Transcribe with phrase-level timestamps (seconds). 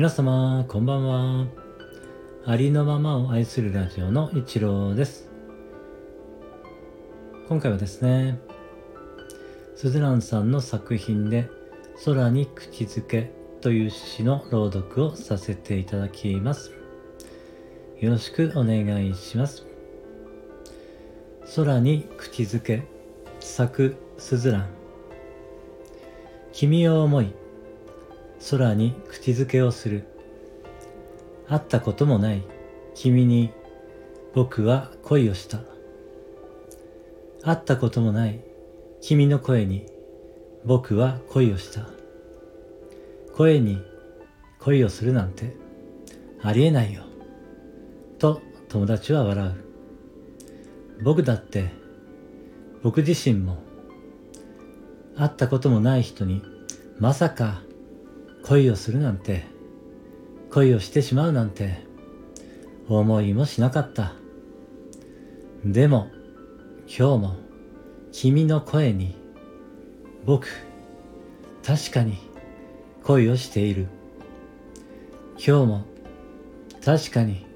[0.00, 1.46] 皆様こんばんは。
[2.46, 5.28] ありのままを愛するラジオの一郎です。
[7.50, 8.40] 今回はですね
[9.76, 11.50] スズランさんの作品で
[12.02, 16.72] 「空に口づけ」という詩の朗読をさせていただきます。
[17.98, 19.66] よろしくお願いします。
[21.56, 22.84] 空に口づけ
[23.38, 24.68] 咲くスズラン
[26.52, 27.34] 君を思い
[28.48, 30.04] 空に口づけをする。
[31.48, 32.42] 会ったこともない
[32.94, 33.50] 君に
[34.34, 35.58] 僕は恋をした。
[37.42, 38.40] 会ったこともない
[39.00, 39.86] 君の声に
[40.64, 41.86] 僕は恋をした。
[43.34, 43.82] 声に
[44.58, 45.56] 恋をするなんて
[46.42, 47.02] ありえないよ。
[48.18, 51.02] と友達は笑う。
[51.02, 51.70] 僕だって
[52.82, 53.58] 僕自身も
[55.16, 56.42] 会ったこともない人に
[56.98, 57.62] まさか
[58.50, 59.44] 恋をするなんて、
[60.50, 61.86] 恋をしてしまうなんて、
[62.88, 64.14] 思いもしなかった。
[65.64, 66.08] でも、
[66.88, 67.36] 今日も、
[68.10, 69.14] 君の声に、
[70.26, 70.48] 僕、
[71.64, 72.18] 確かに
[73.04, 73.86] 恋をしている。
[75.34, 75.84] 今日も、
[76.84, 77.46] 確かに、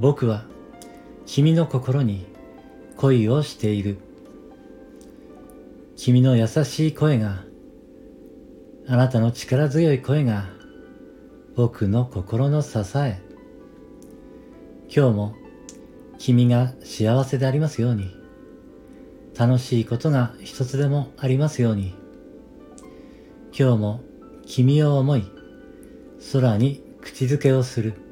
[0.00, 0.46] 僕は、
[1.26, 2.26] 君の心に
[2.96, 3.98] 恋をしている。
[5.94, 7.44] 君の優しい声が
[8.90, 10.46] あなたの力強い声が
[11.54, 13.20] 僕の心の支え。
[14.88, 15.34] 今日も
[16.16, 18.10] 君が幸せでありますように。
[19.38, 21.94] 楽しいことが一つでもありますように。
[23.52, 24.00] 今日も
[24.46, 25.24] 君を思い、
[26.32, 28.07] 空に口づけをする。